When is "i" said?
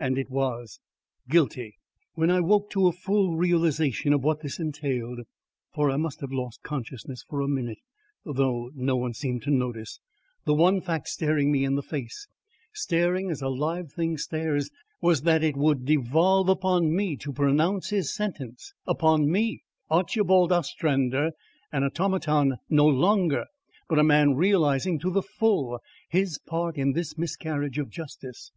2.30-2.40, 5.90-5.98